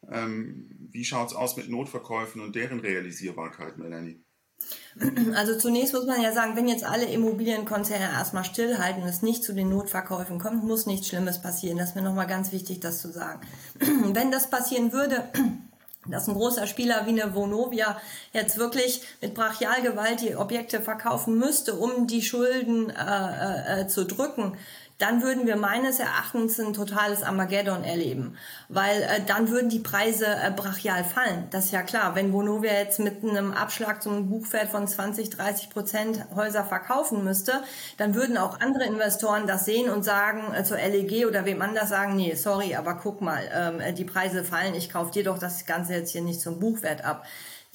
Ähm, 0.10 0.72
wie 0.92 1.06
schaut 1.06 1.28
es 1.28 1.36
aus 1.36 1.58
mit 1.58 1.70
Notverkäufen 1.70 2.42
und 2.42 2.56
deren 2.56 2.80
Realisierbarkeit, 2.80 3.78
Melanie? 3.78 4.25
Also 5.36 5.58
zunächst 5.58 5.94
muss 5.94 6.06
man 6.06 6.22
ja 6.22 6.32
sagen, 6.32 6.56
wenn 6.56 6.68
jetzt 6.68 6.86
alle 6.86 7.06
Immobilienkonzerne 7.06 8.06
erstmal 8.06 8.46
stillhalten 8.46 9.04
und 9.04 9.10
es 9.10 9.22
nicht 9.22 9.44
zu 9.44 9.54
den 9.54 9.70
Notverkäufen 9.70 10.40
kommt, 10.40 10.64
muss 10.64 10.86
nichts 10.86 11.08
Schlimmes 11.08 11.42
passieren. 11.42 11.78
Das 11.78 11.90
ist 11.90 11.96
mir 11.96 12.02
nochmal 12.02 12.28
ganz 12.28 12.52
wichtig, 12.52 12.80
das 12.80 13.02
zu 13.02 13.12
sagen. 13.12 13.42
wenn 14.14 14.32
das 14.32 14.50
passieren 14.50 14.94
würde, 14.94 15.24
dass 16.08 16.28
ein 16.28 16.36
großer 16.36 16.68
Spieler 16.68 17.06
wie 17.06 17.22
eine 17.22 17.34
Vonovia 17.34 18.00
jetzt 18.32 18.58
wirklich 18.58 19.02
mit 19.22 19.34
Brachialgewalt 19.34 20.22
die 20.22 20.36
Objekte 20.36 20.82
verkaufen 20.82 21.38
müsste, 21.38 21.74
um 21.74 22.08
die 22.08 22.22
Schulden 22.22 22.92
äh, 22.92 23.82
äh, 23.82 23.88
zu 23.88 24.06
drücken, 24.06 24.58
dann 24.98 25.22
würden 25.22 25.46
wir 25.46 25.58
meines 25.58 26.00
Erachtens 26.00 26.60
ein 26.60 26.74
totales 26.74 27.22
Armageddon 27.22 27.84
erleben, 27.84 28.38
weil 28.70 29.02
äh, 29.02 29.22
dann 29.28 29.50
würden 29.50 29.70
die 29.70 29.80
Preise 29.80 30.26
äh, 30.26 30.52
brachial 30.56 31.04
fallen. 31.04 31.48
Das 31.52 31.66
ist 31.66 31.72
ja 31.72 31.84
klar. 31.84 32.16
Wenn 32.16 32.32
Vonovia 32.32 32.74
jetzt 32.74 33.00
mit 33.00 33.24
einem 33.24 33.52
Abschlag 33.52 34.02
zum 34.02 34.30
Buchwert 34.30 34.70
von 34.70 34.88
20, 34.88 35.30
30 35.32 35.70
Prozent 35.70 36.26
Häuser 36.34 36.64
verkaufen 36.64 37.24
müsste, 37.26 37.64
dann 37.98 38.16
würden 38.16 38.38
auch 38.38 38.62
andere 38.62 38.86
Investoren 38.86 39.48
das 39.48 39.66
sehen 39.66 39.90
und 39.90 40.04
sagen 40.04 40.54
äh, 40.54 40.64
zur 40.64 40.78
LEG 40.78 41.28
oder 41.28 41.46
wem 41.46 41.62
anders 41.62 41.90
sagen, 41.90 42.16
nee, 42.16 42.34
sorry, 42.36 42.76
aber 42.76 42.96
guck 42.96 43.20
mal, 43.22 43.44
ähm, 43.54 43.96
die 43.96 44.06
Preise 44.06 44.46
fallen, 44.46 44.76
ich 44.76 44.92
kaufe 44.92 45.12
dir 45.12 45.26
doch 45.26 45.40
das 45.40 45.66
Ganze 45.66 45.94
jetzt 45.94 46.12
hier 46.12 46.22
nicht 46.22 46.40
zum 46.40 46.60
Buchwert 46.60 47.04
ab. 47.04 47.26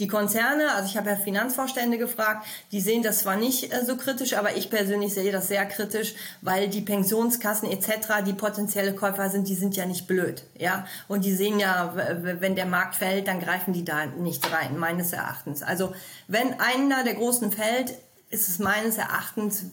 Die 0.00 0.08
Konzerne, 0.08 0.72
also 0.72 0.88
ich 0.88 0.96
habe 0.96 1.10
ja 1.10 1.16
Finanzvorstände 1.16 1.98
gefragt, 1.98 2.46
die 2.72 2.80
sehen 2.80 3.02
das 3.02 3.18
zwar 3.18 3.36
nicht 3.36 3.70
äh, 3.70 3.84
so 3.84 3.98
kritisch, 3.98 4.32
aber 4.32 4.56
ich 4.56 4.70
persönlich 4.70 5.12
sehe 5.12 5.30
das 5.30 5.48
sehr 5.48 5.66
kritisch, 5.66 6.14
weil 6.40 6.68
die 6.68 6.80
Pensionskassen 6.80 7.70
etc., 7.70 8.24
die 8.26 8.32
potenzielle 8.32 8.94
Käufer 8.94 9.28
sind, 9.28 9.46
die 9.46 9.54
sind 9.54 9.76
ja 9.76 9.84
nicht 9.84 10.06
blöd, 10.06 10.42
ja, 10.58 10.86
und 11.06 11.26
die 11.26 11.34
sehen 11.34 11.60
ja, 11.60 11.94
wenn 12.22 12.56
der 12.56 12.64
Markt 12.64 12.96
fällt, 12.96 13.28
dann 13.28 13.40
greifen 13.40 13.74
die 13.74 13.84
da 13.84 14.06
nicht 14.06 14.50
rein, 14.50 14.78
meines 14.78 15.12
Erachtens. 15.12 15.62
Also 15.62 15.94
wenn 16.28 16.58
einer 16.58 17.04
der 17.04 17.14
Großen 17.14 17.52
fällt, 17.52 17.92
ist 18.30 18.48
es 18.48 18.58
meines 18.58 18.96
Erachtens 18.96 19.66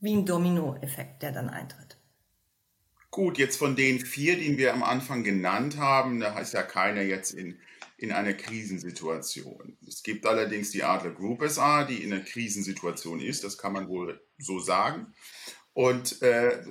wie 0.00 0.14
ein 0.14 0.26
Dominoeffekt, 0.26 1.22
der 1.22 1.32
dann 1.32 1.48
eintritt. 1.48 1.96
Gut, 3.10 3.38
jetzt 3.38 3.56
von 3.56 3.74
den 3.74 4.00
vier, 4.00 4.36
die 4.36 4.58
wir 4.58 4.74
am 4.74 4.82
Anfang 4.82 5.24
genannt 5.24 5.78
haben, 5.78 6.20
da 6.20 6.34
heißt 6.34 6.52
ja 6.52 6.62
keiner 6.62 7.02
jetzt 7.02 7.32
in 7.32 7.56
in 8.02 8.10
einer 8.10 8.34
Krisensituation. 8.34 9.78
Es 9.86 10.02
gibt 10.02 10.26
allerdings 10.26 10.72
die 10.72 10.82
Adler 10.82 11.12
Group 11.12 11.48
SA, 11.48 11.84
die 11.84 12.02
in 12.02 12.12
einer 12.12 12.24
Krisensituation 12.24 13.20
ist, 13.20 13.44
das 13.44 13.56
kann 13.56 13.72
man 13.72 13.88
wohl 13.88 14.20
so 14.38 14.58
sagen. 14.58 15.14
Und 15.72 16.20
äh, 16.20 16.64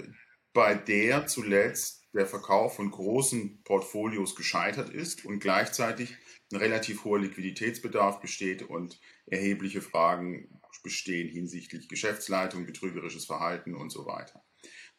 bei 0.52 0.76
der 0.76 1.28
zuletzt 1.28 2.04
der 2.14 2.28
Verkauf 2.28 2.76
von 2.76 2.92
großen 2.92 3.64
Portfolios 3.64 4.36
gescheitert 4.36 4.90
ist 4.90 5.24
und 5.24 5.40
gleichzeitig 5.40 6.18
ein 6.52 6.58
relativ 6.58 7.06
hoher 7.06 7.20
Liquiditätsbedarf 7.20 8.20
besteht 8.20 8.64
und 8.64 9.00
erhebliche 9.26 9.82
Fragen 9.82 10.60
bestehen 10.84 11.30
hinsichtlich 11.30 11.88
Geschäftsleitung, 11.88 12.66
betrügerisches 12.66 13.26
Verhalten 13.26 13.74
und 13.74 13.90
so 13.90 14.06
weiter. 14.06 14.44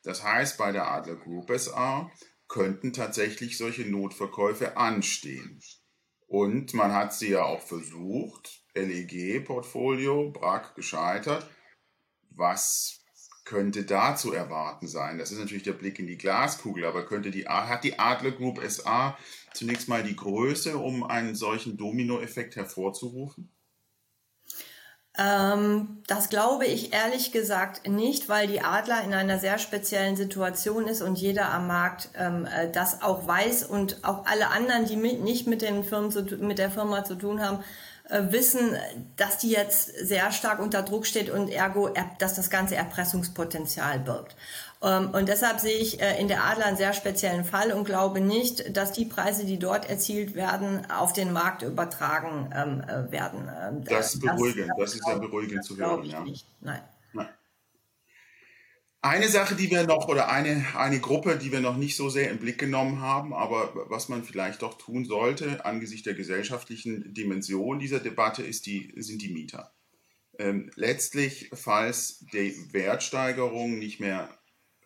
Das 0.03 0.23
heißt, 0.23 0.57
bei 0.57 0.73
der 0.73 0.91
Adler 0.91 1.17
Group 1.17 1.51
SA 1.55 2.11
könnten 2.49 2.95
tatsächlich 2.95 3.59
solche 3.59 3.83
Notverkäufe 3.83 4.79
anstehen. 4.79 5.61
Und 6.33 6.73
man 6.73 6.95
hat 6.95 7.13
sie 7.13 7.29
ja 7.29 7.45
auch 7.45 7.61
versucht. 7.61 8.63
LEG-Portfolio, 8.75 10.31
Brack 10.31 10.75
gescheitert. 10.75 11.47
Was 12.31 13.05
könnte 13.45 13.85
da 13.85 14.17
zu 14.17 14.33
erwarten 14.33 14.89
sein? 14.89 15.19
Das 15.19 15.31
ist 15.31 15.39
natürlich 15.39 15.65
der 15.65 15.75
Blick 15.75 15.99
in 15.99 16.07
die 16.07 16.17
Glaskugel, 16.17 16.87
aber 16.87 17.05
könnte 17.05 17.31
die, 17.31 17.47
hat 17.49 17.85
die 17.85 17.99
Adler 17.99 18.31
Group 18.31 18.63
SA 18.67 19.19
zunächst 19.53 19.89
mal 19.89 20.03
die 20.03 20.17
Größe, 20.17 20.79
um 20.79 21.05
einen 21.05 21.35
solchen 21.35 21.77
Dominoeffekt 21.77 22.57
hervorzurufen? 22.57 23.51
Ähm, 25.19 26.03
das 26.07 26.31
glaube 26.31 26.65
ich 26.65 26.95
ehrlich 26.95 27.33
gesagt 27.33 27.87
nicht, 27.87 28.31
weil 28.31 28.47
die 28.47 28.63
Adler 28.63 29.03
in 29.05 29.13
einer 29.13 29.39
sehr 29.39 29.59
speziellen 29.59 30.17
Situation 30.17 30.87
ist 30.87 31.03
und 31.03 31.19
jeder 31.19 31.51
am 31.53 31.67
Markt 31.67 32.09
ähm, 32.17 32.47
äh, 32.47 32.71
das 32.71 33.03
auch 33.03 33.27
weiß 33.27 33.65
und 33.65 34.05
auch 34.05 34.25
alle 34.25 34.49
anderen, 34.49 34.87
die 34.87 34.97
mit, 34.97 35.23
nicht 35.23 35.47
mit, 35.47 35.61
den 35.61 35.85
Firmen 35.85 36.11
zu, 36.11 36.23
mit 36.39 36.59
der 36.59 36.71
Firma 36.71 37.05
zu 37.05 37.17
tun 37.17 37.43
haben, 37.43 37.63
äh, 38.09 38.23
wissen, 38.31 38.75
dass 39.17 39.37
die 39.37 39.51
jetzt 39.51 39.95
sehr 39.99 40.33
stark 40.33 40.61
unter 40.61 40.83
Druck 40.83 41.05
steht 41.05 41.29
und 41.29 41.51
ergo, 41.51 41.91
dass 42.19 42.35
das 42.35 42.49
ganze 42.49 42.77
Erpressungspotenzial 42.77 43.99
birgt. 43.99 44.35
Ähm, 44.83 45.11
und 45.11 45.29
deshalb 45.29 45.61
sehe 45.61 45.79
ich 45.79 46.01
äh, 46.01 46.21
in 46.21 46.27
der 46.27 46.45
Adler 46.45 46.67
einen 46.67 46.77
sehr 46.77 46.93
speziellen 46.93 47.45
Fall 47.45 47.73
und 47.73 47.85
glaube 47.85 48.21
nicht, 48.21 48.77
dass 48.77 48.93
die 48.93 49.05
Preise, 49.05 49.47
die 49.47 49.59
dort 49.59 49.89
erzielt 49.89 50.35
werden, 50.35 50.91
auf 50.91 51.13
den 51.13 51.33
Markt 51.33 51.63
übertragen 51.63 52.51
ähm, 52.55 52.81
äh, 52.81 53.13
werden. 53.13 53.49
Ähm, 53.49 53.85
das 53.85 54.15
ist 54.15 54.21
beruhigend, 54.21 54.71
das, 54.71 54.79
das 54.79 54.95
ist 54.95 55.07
ja 55.07 55.19
beruhigend 55.19 55.65
zu 55.65 55.77
hören. 55.77 56.05
Ja. 56.05 56.21
Nicht. 56.21 56.47
Nein. 56.61 56.83
Nein. 57.13 57.29
Eine 59.03 59.29
Sache, 59.29 59.55
die 59.55 59.71
wir 59.71 59.87
noch, 59.87 60.09
oder 60.09 60.29
eine, 60.31 60.65
eine 60.77 60.99
Gruppe, 60.99 61.37
die 61.37 61.53
wir 61.53 61.61
noch 61.61 61.77
nicht 61.77 61.97
so 61.97 62.09
sehr 62.09 62.31
im 62.31 62.39
Blick 62.39 62.59
genommen 62.59 63.01
haben, 63.01 63.33
aber 63.35 63.73
was 63.89 64.09
man 64.09 64.25
vielleicht 64.25 64.63
doch 64.63 64.77
tun 64.79 65.05
sollte 65.05 65.65
angesichts 65.65 66.05
der 66.05 66.15
gesellschaftlichen 66.15 67.15
Dimension 67.15 67.79
dieser 67.79 68.01
Debatte, 68.01 68.43
ist 68.43 68.67
die, 68.67 68.93
sind 68.97 69.23
die 69.23 69.33
Mieter. 69.33 69.73
Ähm, 70.41 70.73
letztlich, 70.75 71.51
falls 71.53 72.25
die 72.33 72.73
Wertsteigerung 72.73 73.79
nicht 73.79 74.01
mehr 74.01 74.29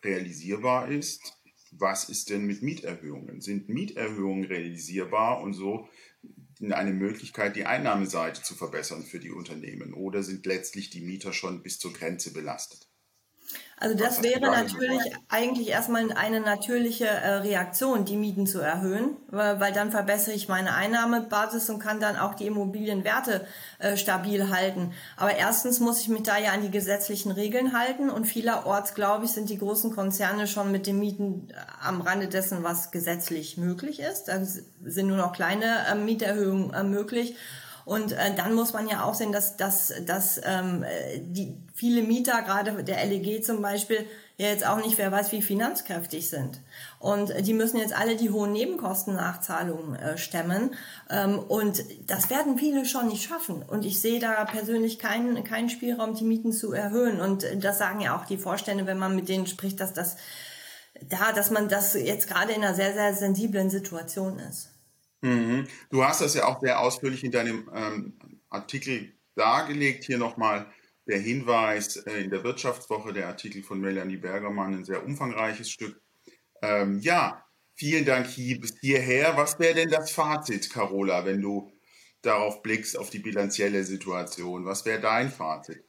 realisierbar 0.03 0.91
ist, 0.91 1.37
was 1.73 2.09
ist 2.09 2.31
denn 2.31 2.47
mit 2.47 2.63
Mieterhöhungen? 2.63 3.41
Sind 3.41 3.69
Mieterhöhungen 3.69 4.45
realisierbar 4.45 5.41
und 5.41 5.53
so 5.53 5.89
eine 6.71 6.93
Möglichkeit, 6.93 7.57
die 7.57 7.67
Einnahmeseite 7.67 8.43
zu 8.43 8.55
verbessern 8.55 9.03
für 9.03 9.21
die 9.21 9.31
Unternehmen? 9.31 9.93
Oder 9.93 10.23
sind 10.23 10.47
letztlich 10.47 10.91
die 10.91 11.03
Mieter 11.03 11.33
schon 11.33 11.63
bis 11.63 11.79
zur 11.79 11.93
Grenze 11.93 12.33
belastet? 12.33 12.89
Also 13.79 13.95
das 13.95 14.23
wäre 14.23 14.41
natürlich 14.41 15.03
eigentlich 15.29 15.69
erstmal 15.69 16.11
eine 16.13 16.41
natürliche 16.41 17.07
äh, 17.07 17.35
Reaktion, 17.35 18.07
die 18.07 18.17
Mieten 18.17 18.47
zu 18.47 18.59
erhöhen, 18.59 19.17
weil, 19.29 19.61
weil, 19.61 19.73
dann 19.75 19.91
verbessere 19.91 20.35
ich 20.35 20.49
meine 20.49 20.75
Einnahmebasis 20.75 21.69
und 21.69 21.79
kann 21.79 22.01
dann 22.01 22.17
auch 22.17 22.33
die 22.33 22.47
Immobilienwerte 22.47 23.47
äh, 23.79 23.99
stabil 23.99 24.49
halten. 24.49 24.95
Aber 25.19 25.37
erstens 25.37 25.79
muss 25.79 26.01
ich 26.01 26.09
mich 26.09 26.23
da 26.23 26.39
ja 26.39 26.53
an 26.53 26.63
die 26.63 26.71
gesetzlichen 26.71 27.33
Regeln 27.33 27.79
halten 27.79 28.09
und 28.09 28.25
vielerorts, 28.25 28.95
glaube 28.95 29.27
ich, 29.27 29.33
sind 29.33 29.51
die 29.51 29.59
großen 29.59 29.95
Konzerne 29.95 30.47
schon 30.47 30.73
mit 30.73 30.87
den 30.87 30.99
Mieten 30.99 31.49
äh, 31.51 31.55
am 31.83 32.01
Rande 32.01 32.29
dessen, 32.29 32.63
was 32.63 32.93
gesetzlich 32.93 33.59
möglich 33.59 34.01
ist. 34.01 34.25
Da 34.29 34.43
sind 34.43 35.07
nur 35.07 35.19
noch 35.19 35.35
kleine 35.35 35.87
äh, 35.87 35.95
Mieterhöhungen 35.95 36.91
möglich. 36.91 37.37
Und 37.87 38.13
äh, 38.13 38.35
dann 38.35 38.53
muss 38.53 38.73
man 38.73 38.89
ja 38.89 39.05
auch 39.05 39.15
sehen, 39.15 39.31
dass, 39.31 39.57
dass, 39.57 39.95
dass 40.05 40.41
ähm, 40.45 40.85
die 41.21 41.57
viele 41.73 42.03
Mieter, 42.03 42.43
gerade 42.43 42.83
der 42.83 43.07
LEG 43.07 43.45
zum 43.45 43.63
Beispiel, 43.63 44.05
ja 44.39 44.49
jetzt 44.49 44.67
auch 44.67 44.85
nicht, 44.85 44.99
wer 44.99 45.13
weiß, 45.13 45.31
wie 45.31 45.41
finanzkräftig 45.41 46.29
sind. 46.29 46.61
Und 46.99 47.33
die 47.47 47.55
müssen 47.55 47.79
jetzt 47.79 47.97
alle 47.97 48.17
die 48.17 48.31
hohen 48.31 48.53
Nebenkostennachzahlungen 48.53 49.95
äh, 49.95 50.19
stemmen. 50.19 50.75
Ähm, 51.09 51.39
und 51.39 51.85
das 52.09 52.29
werden 52.29 52.59
viele 52.59 52.87
schon 52.87 53.07
nicht 53.07 53.29
schaffen. 53.29 53.63
Und 53.63 53.85
ich 53.85 54.01
sehe 54.01 54.19
da 54.19 54.45
persönlich 54.47 54.99
keinen, 54.99 55.45
keinen 55.45 55.71
Spielraum, 55.71 56.15
die 56.15 56.25
Mieten 56.25 56.53
zu 56.53 56.73
erhöhen. 56.73 57.21
Und 57.21 57.47
das 57.61 57.79
sagen 57.79 58.01
ja 58.01 58.17
auch 58.17 58.27
die 58.27 58.37
Vorstände, 58.37 58.87
wenn 58.87 58.99
man 58.99 59.15
mit 59.15 59.29
denen 59.29 59.47
spricht, 59.47 59.79
dass 59.79 59.93
das 59.93 60.17
da, 61.09 61.31
dass 61.33 61.53
man 61.53 61.69
das 61.69 61.95
jetzt 61.95 62.27
gerade 62.27 62.53
in 62.53 62.65
einer 62.65 62.75
sehr, 62.75 62.95
sehr 62.95 63.15
sensiblen 63.15 63.71
Situation 63.71 64.41
ist. 64.41 64.71
Mhm. 65.27 65.67
Du 65.91 66.05
hast 66.05 66.21
das 66.21 66.35
ja 66.35 66.45
auch 66.45 66.61
sehr 66.61 66.79
ausführlich 66.79 67.25
in 67.25 67.33
deinem 67.33 67.69
ähm, 67.75 68.17
Artikel 68.49 69.13
dargelegt. 69.35 70.05
Hier 70.05 70.19
nochmal 70.19 70.67
der 71.09 71.19
Hinweis 71.19 71.97
äh, 71.97 72.23
in 72.23 72.31
der 72.31 72.45
Wirtschaftswoche, 72.45 73.13
der 73.13 73.27
Artikel 73.27 73.65
von 73.65 73.81
Melanie 73.81 74.19
Bergermann, 74.19 74.75
ein 74.75 74.85
sehr 74.85 75.05
umfangreiches 75.05 75.69
Stück. 75.69 76.01
Ähm, 76.63 77.01
ja, 77.01 77.45
vielen 77.75 78.05
Dank 78.05 78.29
hier, 78.29 78.61
bis 78.61 78.79
hierher. 78.81 79.37
Was 79.37 79.59
wäre 79.59 79.75
denn 79.75 79.91
das 79.91 80.13
Fazit, 80.13 80.71
Carola, 80.71 81.25
wenn 81.25 81.43
du 81.43 81.73
darauf 82.23 82.63
blickst, 82.63 82.97
auf 82.97 83.11
die 83.11 83.19
bilanzielle 83.19 83.83
Situation? 83.83 84.65
Was 84.65 84.85
wäre 84.85 85.01
dein 85.01 85.31
Fazit? 85.31 85.83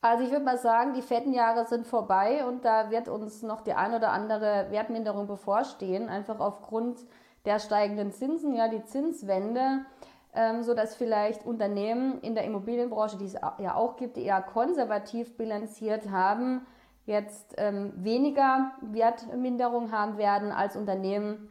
Also 0.00 0.24
ich 0.24 0.30
würde 0.30 0.44
mal 0.44 0.58
sagen, 0.58 0.94
die 0.94 1.02
fetten 1.02 1.34
Jahre 1.34 1.66
sind 1.66 1.86
vorbei 1.86 2.46
und 2.46 2.64
da 2.64 2.90
wird 2.90 3.08
uns 3.08 3.42
noch 3.42 3.62
die 3.62 3.72
ein 3.74 3.92
oder 3.92 4.12
andere 4.12 4.68
Wertminderung 4.70 5.26
bevorstehen, 5.26 6.08
einfach 6.08 6.38
aufgrund 6.38 7.00
der 7.46 7.58
steigenden 7.58 8.12
Zinsen, 8.12 8.54
ja, 8.54 8.68
die 8.68 8.84
Zinswende, 8.84 9.86
ähm, 10.34 10.62
so 10.62 10.74
dass 10.74 10.94
vielleicht 10.94 11.46
Unternehmen 11.46 12.20
in 12.20 12.34
der 12.34 12.44
Immobilienbranche, 12.44 13.16
die 13.16 13.24
es 13.24 13.34
ja 13.34 13.74
auch 13.74 13.96
gibt, 13.96 14.18
eher 14.18 14.42
konservativ 14.42 15.36
bilanziert 15.36 16.10
haben, 16.10 16.66
jetzt 17.06 17.54
ähm, 17.56 17.92
weniger 17.96 18.72
Wertminderung 18.82 19.92
haben 19.92 20.18
werden 20.18 20.50
als 20.50 20.76
Unternehmen, 20.76 21.48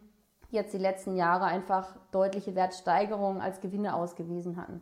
die 0.52 0.58
jetzt 0.58 0.74
die 0.74 0.78
letzten 0.78 1.16
Jahre 1.16 1.46
einfach 1.46 1.96
deutliche 2.12 2.56
Wertsteigerungen 2.56 3.42
als 3.42 3.62
Gewinne 3.62 3.96
ausgewiesen 3.96 4.58
hatten. 4.58 4.82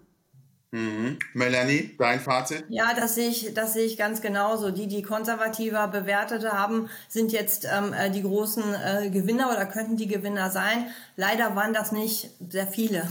Mhm. 0.74 1.20
Melanie, 1.36 1.96
dein 2.00 2.20
Fazit? 2.20 2.66
Ja, 2.68 2.96
das 2.96 3.14
sehe 3.14 3.30
ich, 3.30 3.54
das 3.54 3.74
sehe 3.74 3.86
ich 3.86 3.96
ganz 3.96 4.24
genauso. 4.24 4.72
Die, 4.72 4.88
die 4.88 5.04
konservativer 5.04 5.88
bewertete 5.88 6.52
haben, 6.52 6.90
sind 7.08 7.32
jetzt 7.32 7.66
ähm, 7.72 7.94
äh, 7.94 8.10
die 8.10 8.24
großen 8.24 8.64
äh, 8.74 9.12
Gewinner 9.12 9.52
oder 9.52 9.68
könnten 9.68 9.98
die 9.98 10.08
Gewinner 10.08 10.50
sein. 10.50 10.88
Leider 11.16 11.56
waren 11.56 11.74
das 11.74 11.92
nicht 11.92 12.32
sehr 12.50 12.66
viele, 12.66 13.08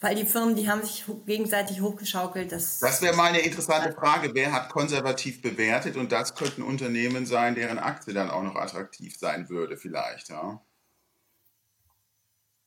weil 0.00 0.16
die 0.16 0.26
Firmen, 0.26 0.56
die 0.56 0.68
haben 0.68 0.82
sich 0.82 1.04
gegenseitig 1.24 1.82
hochgeschaukelt. 1.82 2.50
Das, 2.50 2.80
das 2.80 3.00
wäre 3.00 3.14
mal 3.14 3.28
eine 3.28 3.38
interessante 3.38 3.92
Frage. 3.92 4.34
Wer 4.34 4.52
hat 4.52 4.70
konservativ 4.70 5.40
bewertet? 5.40 5.96
Und 5.96 6.10
das 6.10 6.34
könnten 6.34 6.62
Unternehmen 6.62 7.26
sein, 7.26 7.54
deren 7.54 7.78
Aktie 7.78 8.12
dann 8.12 8.28
auch 8.28 8.42
noch 8.42 8.56
attraktiv 8.56 9.16
sein 9.16 9.48
würde, 9.48 9.76
vielleicht. 9.76 10.30
Ja. 10.30 10.60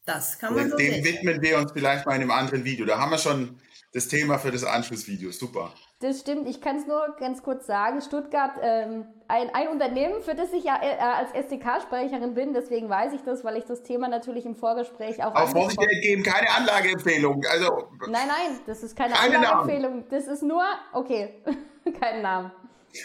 Das 0.07 0.39
kann 0.39 0.55
man 0.55 0.69
so 0.69 0.77
Dem 0.77 0.93
sehen. 0.93 1.03
widmen 1.03 1.41
wir 1.41 1.57
uns 1.57 1.71
vielleicht 1.73 2.05
mal 2.05 2.15
in 2.15 2.21
einem 2.21 2.31
anderen 2.31 2.63
Video. 2.63 2.85
Da 2.85 2.97
haben 2.97 3.11
wir 3.11 3.17
schon 3.17 3.59
das 3.93 4.07
Thema 4.07 4.39
für 4.39 4.51
das 4.51 4.63
Anschlussvideo. 4.63 5.31
Super. 5.31 5.73
Das 5.99 6.19
stimmt, 6.21 6.47
ich 6.47 6.61
kann 6.61 6.77
es 6.77 6.87
nur 6.87 7.15
ganz 7.19 7.43
kurz 7.43 7.65
sagen. 7.67 8.01
Stuttgart, 8.01 8.51
ähm, 8.61 9.05
ein, 9.27 9.49
ein 9.53 9.67
Unternehmen, 9.67 10.21
für 10.21 10.33
das 10.35 10.53
ich 10.53 10.63
ja 10.63 10.79
äh, 10.81 10.97
als 10.99 11.31
SDK-Sprecherin 11.33 12.35
bin, 12.35 12.53
deswegen 12.53 12.87
weiß 12.87 13.13
ich 13.13 13.21
das, 13.23 13.43
weil 13.43 13.57
ich 13.57 13.65
das 13.65 13.83
Thema 13.83 14.07
natürlich 14.07 14.45
im 14.45 14.55
Vorgespräch 14.55 15.23
auch 15.23 15.35
Auf 15.35 15.51
Vorsicht 15.51 15.79
geben, 16.01 16.23
keine 16.23 16.49
Anlageempfehlung. 16.51 17.43
Also, 17.49 17.89
Nein, 18.07 18.27
nein, 18.27 18.59
das 18.65 18.83
ist 18.83 18.95
keine, 18.95 19.13
Keine 19.13 19.37
Anlageempfehlung. 19.39 20.05
Das 20.09 20.27
ist 20.27 20.43
nur, 20.43 20.63
okay, 20.93 21.33
keinen 21.99 22.21
Namen. 22.21 22.51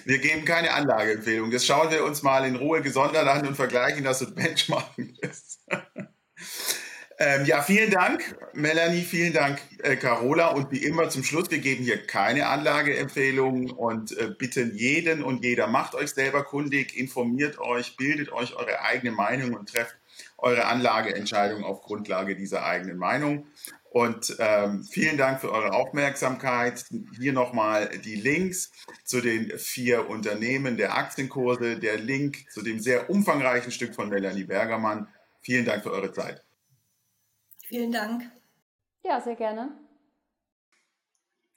wir 0.04 0.18
geben 0.18 0.44
keine 0.44 0.72
Anlageempfehlung. 0.72 1.50
Das 1.50 1.64
schauen 1.66 1.90
wir 1.90 2.04
uns 2.04 2.22
mal 2.22 2.44
in 2.46 2.54
Ruhe 2.56 2.80
gesondert 2.82 3.26
an 3.26 3.44
und 3.46 3.56
vergleichen 3.56 4.04
das 4.04 4.22
und 4.22 4.34
benchmarken. 4.36 5.16
Ähm, 7.24 7.44
ja, 7.44 7.62
vielen 7.62 7.92
Dank, 7.92 8.34
Melanie, 8.52 9.02
vielen 9.02 9.32
Dank, 9.32 9.60
äh, 9.84 9.94
Carola. 9.94 10.48
Und 10.48 10.72
wie 10.72 10.82
immer 10.82 11.08
zum 11.08 11.22
Schluss, 11.22 11.52
wir 11.52 11.58
geben 11.58 11.84
hier 11.84 12.04
keine 12.04 12.48
Anlageempfehlungen 12.48 13.70
und 13.70 14.18
äh, 14.18 14.34
bitten 14.36 14.74
jeden 14.74 15.22
und 15.22 15.44
jeder, 15.44 15.68
macht 15.68 15.94
euch 15.94 16.10
selber 16.10 16.42
kundig, 16.42 16.98
informiert 16.98 17.60
euch, 17.60 17.96
bildet 17.96 18.32
euch 18.32 18.56
eure 18.56 18.80
eigene 18.80 19.12
Meinung 19.12 19.54
und 19.54 19.68
trefft 19.68 19.94
eure 20.36 20.64
Anlageentscheidung 20.64 21.62
auf 21.62 21.82
Grundlage 21.82 22.34
dieser 22.34 22.66
eigenen 22.66 22.96
Meinung. 22.96 23.46
Und 23.90 24.34
ähm, 24.40 24.82
vielen 24.82 25.16
Dank 25.16 25.40
für 25.40 25.52
eure 25.52 25.74
Aufmerksamkeit. 25.74 26.86
Hier 27.20 27.32
nochmal 27.32 27.88
die 28.04 28.16
Links 28.16 28.72
zu 29.04 29.20
den 29.20 29.56
vier 29.58 30.10
Unternehmen 30.10 30.76
der 30.76 30.96
Aktienkurse, 30.96 31.78
der 31.78 31.98
Link 31.98 32.50
zu 32.50 32.62
dem 32.62 32.80
sehr 32.80 33.10
umfangreichen 33.10 33.70
Stück 33.70 33.94
von 33.94 34.08
Melanie 34.08 34.42
Bergermann. 34.42 35.06
Vielen 35.40 35.64
Dank 35.64 35.84
für 35.84 35.92
eure 35.92 36.10
Zeit. 36.10 36.42
Vielen 37.72 37.90
Dank. 37.90 38.30
Ja, 39.02 39.18
sehr 39.18 39.34
gerne. 39.34 39.72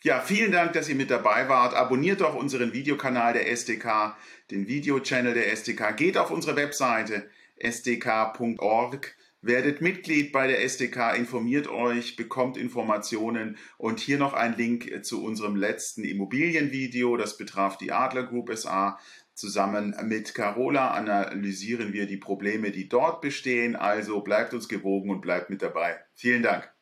Ja, 0.01 0.21
vielen 0.21 0.53
Dank, 0.53 0.71
dass 0.71 0.87
ihr 0.87 0.95
mit 0.95 1.11
dabei 1.11 1.49
wart. 1.49 1.73
Abonniert 1.73 2.21
doch 2.21 2.35
unseren 2.35 2.71
Videokanal 2.71 3.33
der 3.33 3.51
SDK, 3.51 4.15
den 4.49 4.65
Videochannel 4.69 5.33
der 5.33 5.51
SDK. 5.51 5.93
Geht 5.97 6.17
auf 6.17 6.31
unsere 6.31 6.55
Webseite 6.55 7.29
sdk.org, 7.59 9.13
werdet 9.41 9.81
Mitglied 9.81 10.31
bei 10.31 10.47
der 10.47 10.63
SDK, 10.63 11.15
informiert 11.17 11.67
euch, 11.67 12.15
bekommt 12.15 12.55
Informationen 12.55 13.57
und 13.77 13.99
hier 13.99 14.17
noch 14.17 14.33
ein 14.33 14.55
Link 14.55 15.03
zu 15.03 15.21
unserem 15.21 15.57
letzten 15.57 16.05
Immobilienvideo. 16.05 17.17
Das 17.17 17.35
betraf 17.35 17.77
die 17.77 17.91
Adler 17.91 18.23
Group 18.23 18.57
SA. 18.57 18.99
Zusammen 19.35 19.95
mit 20.03 20.33
Carola 20.33 20.91
analysieren 20.91 21.93
wir 21.93 22.07
die 22.07 22.17
Probleme, 22.17 22.71
die 22.71 22.89
dort 22.89 23.21
bestehen. 23.21 23.75
Also 23.75 24.21
bleibt 24.21 24.53
uns 24.53 24.67
gewogen 24.67 25.09
und 25.09 25.21
bleibt 25.21 25.49
mit 25.49 25.61
dabei. 25.61 25.99
Vielen 26.13 26.41
Dank. 26.41 26.74